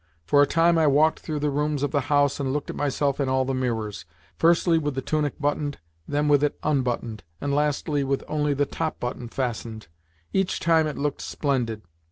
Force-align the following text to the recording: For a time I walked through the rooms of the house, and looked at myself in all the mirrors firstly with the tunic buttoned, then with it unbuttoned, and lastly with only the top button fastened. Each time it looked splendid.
For 0.25 0.41
a 0.41 0.47
time 0.47 0.79
I 0.79 0.87
walked 0.87 1.19
through 1.19 1.41
the 1.41 1.51
rooms 1.51 1.83
of 1.83 1.91
the 1.91 1.99
house, 2.09 2.39
and 2.39 2.51
looked 2.51 2.71
at 2.71 2.75
myself 2.75 3.19
in 3.19 3.29
all 3.29 3.45
the 3.45 3.53
mirrors 3.53 4.03
firstly 4.35 4.79
with 4.79 4.95
the 4.95 5.01
tunic 5.03 5.37
buttoned, 5.39 5.77
then 6.07 6.27
with 6.27 6.43
it 6.43 6.57
unbuttoned, 6.63 7.23
and 7.39 7.53
lastly 7.53 8.03
with 8.03 8.23
only 8.27 8.55
the 8.55 8.65
top 8.65 8.99
button 8.99 9.27
fastened. 9.29 9.89
Each 10.33 10.59
time 10.59 10.87
it 10.87 10.97
looked 10.97 11.21
splendid. 11.21 11.83